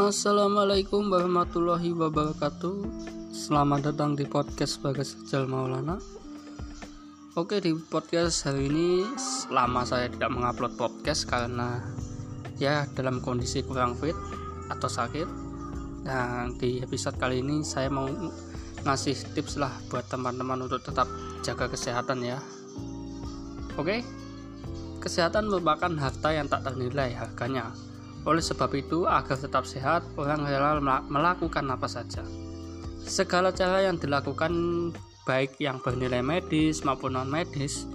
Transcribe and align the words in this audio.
Assalamualaikum 0.00 1.12
warahmatullahi 1.12 1.92
wabarakatuh. 1.92 2.88
Selamat 3.36 3.92
datang 3.92 4.16
di 4.16 4.24
podcast 4.24 4.80
Bagas 4.80 5.12
Rijal 5.12 5.44
Maulana. 5.44 6.00
Oke 7.36 7.60
di 7.60 7.76
podcast 7.76 8.48
hari 8.48 8.72
ini 8.72 9.04
Lama 9.52 9.84
saya 9.84 10.08
tidak 10.08 10.32
mengupload 10.32 10.80
podcast 10.80 11.28
Karena 11.28 11.84
ya 12.56 12.88
dalam 12.96 13.20
kondisi 13.20 13.60
kurang 13.60 13.92
fit 13.92 14.16
Atau 14.72 14.88
sakit. 14.88 15.28
Dan 16.08 16.56
di 16.56 16.80
episode 16.80 17.20
kali 17.20 17.44
ini 17.44 17.60
Saya 17.60 17.92
mau 17.92 18.08
ngasih 18.88 19.36
tips 19.36 19.60
lah 19.60 19.76
Buat 19.92 20.08
teman-teman 20.08 20.64
untuk 20.64 20.80
tetap 20.80 21.12
jaga 21.44 21.68
kesehatan 21.68 22.24
ya. 22.24 22.40
Oke 23.76 24.00
Kesehatan 25.04 25.52
merupakan 25.52 25.92
harta 26.00 26.32
yang 26.32 26.48
tak 26.48 26.64
ternilai 26.64 27.12
harganya 27.12 27.89
oleh 28.28 28.44
sebab 28.44 28.70
itu, 28.76 29.08
agar 29.08 29.36
tetap 29.36 29.64
sehat, 29.64 30.04
orang 30.20 30.44
rela 30.44 30.76
melakukan 31.08 31.64
apa 31.72 31.88
saja. 31.88 32.20
Segala 33.00 33.48
cara 33.50 33.80
yang 33.80 33.96
dilakukan 33.96 34.52
baik 35.24 35.56
yang 35.56 35.80
bernilai 35.80 36.20
medis 36.20 36.84
maupun 36.84 37.16
non 37.16 37.32
medis, 37.32 37.88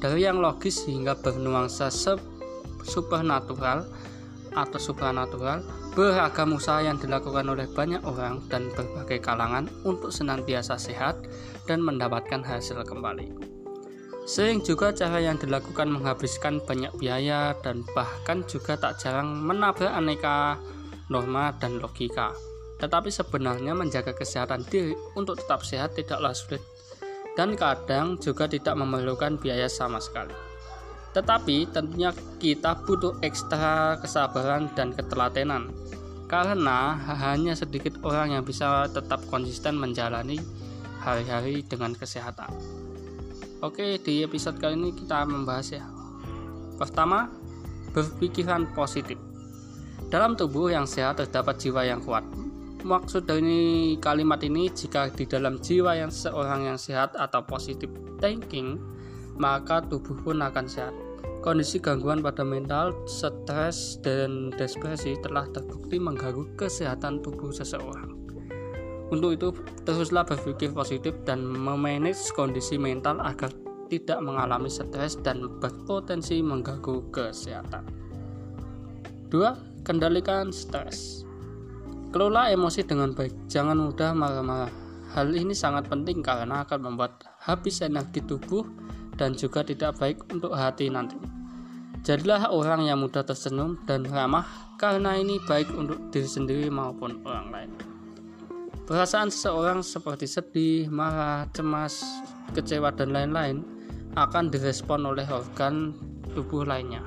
dari 0.00 0.24
yang 0.24 0.40
logis 0.40 0.84
hingga 0.84 1.16
bernuansa 1.16 1.92
supernatural 2.84 3.84
atau 4.56 4.78
supranatural, 4.80 5.62
beragam 5.94 6.56
usaha 6.58 6.82
yang 6.82 6.98
dilakukan 6.98 7.46
oleh 7.46 7.68
banyak 7.70 8.02
orang 8.02 8.42
dan 8.50 8.72
berbagai 8.74 9.22
kalangan 9.22 9.70
untuk 9.86 10.10
senantiasa 10.10 10.74
sehat 10.80 11.20
dan 11.68 11.84
mendapatkan 11.84 12.42
hasil 12.42 12.82
kembali. 12.82 13.59
Sering 14.28 14.60
juga 14.62 14.92
cara 14.92 15.18
yang 15.18 15.40
dilakukan 15.40 15.88
menghabiskan 15.90 16.60
banyak 16.62 16.92
biaya 17.00 17.56
dan 17.64 17.82
bahkan 17.96 18.44
juga 18.46 18.76
tak 18.76 19.00
jarang 19.00 19.32
menabrak 19.42 19.90
aneka 19.90 20.60
norma 21.10 21.56
dan 21.56 21.80
logika. 21.80 22.30
Tetapi 22.80 23.12
sebenarnya 23.12 23.76
menjaga 23.76 24.16
kesehatan 24.16 24.64
diri 24.68 24.96
untuk 25.16 25.36
tetap 25.36 25.60
sehat 25.66 25.92
tidaklah 25.96 26.32
sulit 26.32 26.64
dan 27.34 27.54
kadang 27.56 28.20
juga 28.20 28.48
tidak 28.50 28.76
memerlukan 28.76 29.36
biaya 29.40 29.68
sama 29.68 30.00
sekali. 30.00 30.32
Tetapi 31.10 31.74
tentunya 31.74 32.14
kita 32.38 32.86
butuh 32.86 33.18
ekstra 33.24 33.98
kesabaran 33.98 34.70
dan 34.78 34.94
ketelatenan 34.94 35.74
karena 36.30 36.94
hanya 37.18 37.58
sedikit 37.58 37.98
orang 38.06 38.38
yang 38.38 38.44
bisa 38.46 38.86
tetap 38.86 39.18
konsisten 39.26 39.74
menjalani 39.74 40.38
hari-hari 41.02 41.66
dengan 41.66 41.90
kesehatan. 41.98 42.54
Oke, 43.60 44.00
di 44.00 44.24
episode 44.24 44.56
kali 44.56 44.72
ini 44.72 44.88
kita 44.96 45.20
membahas 45.28 45.76
ya. 45.76 45.84
Pertama, 46.80 47.28
berpikiran 47.92 48.72
positif. 48.72 49.20
Dalam 50.08 50.32
tubuh 50.32 50.72
yang 50.72 50.88
sehat 50.88 51.20
terdapat 51.20 51.60
jiwa 51.60 51.84
yang 51.84 52.00
kuat. 52.00 52.24
Maksud 52.80 53.28
dari 53.28 54.00
kalimat 54.00 54.40
ini 54.40 54.72
jika 54.72 55.12
di 55.12 55.28
dalam 55.28 55.60
jiwa 55.60 55.92
yang 55.92 56.08
seorang 56.08 56.72
yang 56.72 56.80
sehat 56.80 57.12
atau 57.20 57.44
positif 57.44 57.92
thinking, 58.16 58.80
maka 59.36 59.84
tubuh 59.84 60.16
pun 60.24 60.40
akan 60.40 60.64
sehat. 60.64 60.96
Kondisi 61.44 61.84
gangguan 61.84 62.24
pada 62.24 62.40
mental, 62.40 62.96
stres, 63.04 64.00
dan 64.00 64.56
depresi 64.56 65.20
telah 65.20 65.44
terbukti 65.52 66.00
mengganggu 66.00 66.56
kesehatan 66.56 67.20
tubuh 67.20 67.52
seseorang. 67.52 68.19
Untuk 69.10 69.34
itu, 69.34 69.48
teruslah 69.82 70.22
berpikir 70.22 70.70
positif 70.70 71.12
dan 71.26 71.42
memanage 71.42 72.30
kondisi 72.38 72.78
mental 72.78 73.18
agar 73.18 73.50
tidak 73.90 74.22
mengalami 74.22 74.70
stres 74.70 75.18
dan 75.18 75.50
berpotensi 75.58 76.38
mengganggu 76.38 77.10
kesehatan. 77.10 77.82
2. 79.34 79.82
Kendalikan 79.82 80.54
stres. 80.54 81.26
Kelola 82.14 82.50
emosi 82.54 82.86
dengan 82.86 83.14
baik, 83.14 83.50
jangan 83.50 83.78
mudah 83.78 84.14
marah-marah. 84.14 84.70
Hal 85.10 85.34
ini 85.34 85.54
sangat 85.54 85.90
penting 85.90 86.22
karena 86.22 86.62
akan 86.62 86.94
membuat 86.94 87.26
habis 87.42 87.82
energi 87.82 88.22
tubuh 88.22 88.62
dan 89.18 89.34
juga 89.34 89.66
tidak 89.66 89.98
baik 89.98 90.22
untuk 90.30 90.54
hati 90.54 90.86
nanti. 90.86 91.18
Jadilah 92.06 92.50
orang 92.54 92.86
yang 92.86 93.02
mudah 93.02 93.26
tersenyum 93.26 93.82
dan 93.84 94.06
ramah 94.06 94.46
karena 94.78 95.18
ini 95.18 95.42
baik 95.44 95.68
untuk 95.74 96.14
diri 96.14 96.30
sendiri 96.30 96.66
maupun 96.70 97.20
orang 97.26 97.48
lain. 97.50 97.89
Perasaan 98.90 99.30
seseorang 99.30 99.86
seperti 99.86 100.26
sedih, 100.26 100.90
marah, 100.90 101.46
cemas, 101.54 102.02
kecewa, 102.50 102.90
dan 102.90 103.14
lain-lain 103.14 103.62
akan 104.18 104.50
direspon 104.50 105.06
oleh 105.06 105.22
organ 105.30 105.94
tubuh 106.34 106.66
lainnya. 106.66 106.98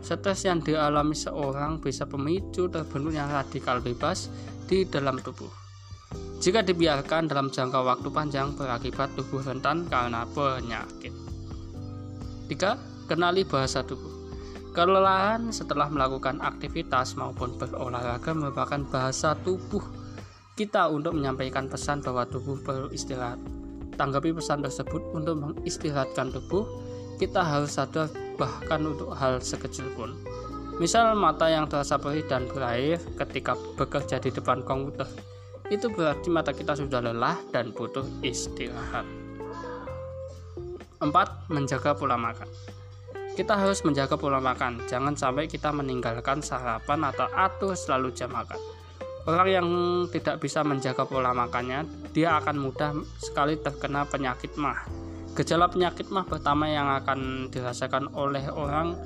Stres 0.00 0.48
yang 0.48 0.64
dialami 0.64 1.12
seorang 1.12 1.84
bisa 1.84 2.08
pemicu 2.08 2.72
terbentuknya 2.72 3.28
radikal 3.28 3.76
bebas 3.84 4.32
di 4.72 4.88
dalam 4.88 5.20
tubuh. 5.20 5.52
Jika 6.40 6.64
dibiarkan 6.64 7.28
dalam 7.28 7.52
jangka 7.52 7.76
waktu 7.76 8.08
panjang 8.08 8.56
berakibat 8.56 9.12
tubuh 9.12 9.44
rentan 9.44 9.84
karena 9.84 10.24
penyakit. 10.32 11.12
3. 12.48 13.04
Kenali 13.04 13.44
bahasa 13.44 13.84
tubuh. 13.84 14.32
Kelelahan 14.72 15.52
setelah 15.52 15.92
melakukan 15.92 16.40
aktivitas 16.40 17.20
maupun 17.20 17.52
berolahraga 17.60 18.32
merupakan 18.32 18.80
bahasa 18.88 19.36
tubuh 19.44 19.97
kita 20.58 20.90
untuk 20.90 21.14
menyampaikan 21.14 21.70
pesan 21.70 22.02
bahwa 22.02 22.26
tubuh 22.26 22.58
perlu 22.58 22.90
istirahat. 22.90 23.38
Tanggapi 23.94 24.34
pesan 24.34 24.66
tersebut 24.66 25.14
untuk 25.14 25.38
mengistirahatkan 25.38 26.34
tubuh, 26.34 26.66
kita 27.22 27.46
harus 27.46 27.78
sadar 27.78 28.10
bahkan 28.34 28.82
untuk 28.82 29.14
hal 29.14 29.38
sekecil 29.38 29.86
pun. 29.94 30.18
Misal 30.82 31.14
mata 31.14 31.46
yang 31.46 31.70
terasa 31.70 31.94
perih 31.94 32.26
dan 32.26 32.50
berair 32.50 32.98
ketika 33.22 33.54
bekerja 33.78 34.18
di 34.18 34.34
depan 34.34 34.66
komputer. 34.66 35.06
Itu 35.70 35.94
berarti 35.94 36.26
mata 36.26 36.50
kita 36.50 36.74
sudah 36.74 37.06
lelah 37.06 37.38
dan 37.54 37.70
butuh 37.70 38.06
istirahat. 38.26 39.06
4. 40.98 41.54
Menjaga 41.54 41.94
pola 41.94 42.18
makan. 42.18 42.50
Kita 43.38 43.54
harus 43.54 43.86
menjaga 43.86 44.18
pola 44.18 44.42
makan, 44.42 44.82
jangan 44.90 45.14
sampai 45.14 45.46
kita 45.46 45.70
meninggalkan 45.70 46.42
sarapan 46.42 47.06
atau 47.06 47.30
atur 47.30 47.78
selalu 47.78 48.10
jam 48.10 48.34
makan 48.34 48.58
Orang 49.28 49.44
yang 49.52 49.68
tidak 50.08 50.40
bisa 50.40 50.64
menjaga 50.64 51.04
pola 51.04 51.36
makannya, 51.36 51.84
dia 52.16 52.40
akan 52.40 52.56
mudah 52.64 52.96
sekali 53.20 53.60
terkena 53.60 54.08
penyakit 54.08 54.56
mah. 54.56 54.88
Gejala 55.36 55.68
penyakit 55.68 56.08
mah 56.08 56.24
pertama 56.24 56.64
yang 56.64 56.88
akan 56.88 57.52
dirasakan 57.52 58.08
oleh 58.16 58.48
orang 58.48 58.96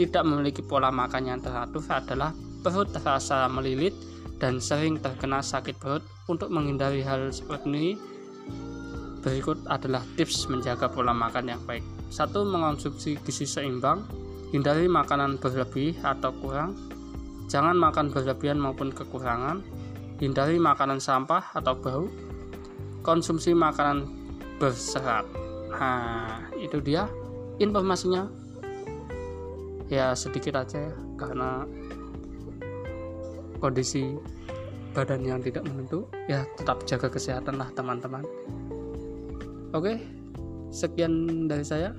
tidak 0.00 0.24
memiliki 0.24 0.64
pola 0.64 0.88
makan 0.88 1.28
yang 1.28 1.44
teratur 1.44 1.84
adalah 1.92 2.32
perut 2.64 2.88
terasa 2.88 3.44
melilit 3.52 3.92
dan 4.40 4.64
sering 4.64 4.96
terkena 4.96 5.44
sakit 5.44 5.76
perut. 5.76 6.00
Untuk 6.26 6.48
menghindari 6.48 7.04
hal 7.04 7.28
seperti 7.28 7.68
ini, 7.68 7.88
berikut 9.20 9.60
adalah 9.68 10.00
tips 10.16 10.48
menjaga 10.48 10.88
pola 10.88 11.12
makan 11.12 11.52
yang 11.52 11.60
baik. 11.68 11.84
Satu, 12.08 12.48
mengonsumsi 12.48 13.20
gizi 13.22 13.44
seimbang, 13.44 14.02
hindari 14.56 14.88
makanan 14.88 15.36
berlebih 15.36 16.00
atau 16.00 16.32
kurang, 16.40 16.74
Jangan 17.46 17.78
makan 17.78 18.10
berlebihan 18.10 18.58
maupun 18.58 18.90
kekurangan. 18.90 19.62
Hindari 20.18 20.56
makanan 20.56 20.98
sampah 20.98 21.52
atau 21.54 21.74
bau. 21.76 22.04
Konsumsi 23.04 23.54
makanan 23.54 24.08
berserat. 24.58 25.28
Nah, 25.70 26.50
itu 26.58 26.80
dia 26.82 27.06
informasinya. 27.62 28.26
Ya 29.86 30.18
sedikit 30.18 30.58
aja 30.58 30.90
ya, 30.90 30.94
karena 31.14 31.62
kondisi 33.58 34.18
badan 34.96 35.20
yang 35.28 35.40
tidak 35.44 35.68
menentu 35.68 36.08
ya 36.24 36.48
tetap 36.56 36.80
jaga 36.88 37.12
kesehatan 37.12 37.60
lah 37.60 37.68
teman-teman 37.76 38.24
oke 39.76 39.92
sekian 40.72 41.44
dari 41.44 41.64
saya 41.68 41.92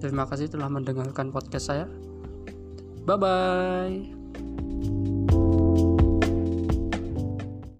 terima 0.00 0.24
kasih 0.24 0.48
telah 0.48 0.72
mendengarkan 0.72 1.28
podcast 1.28 1.68
saya 1.68 1.84
bye 3.04 3.20
bye 3.20 4.00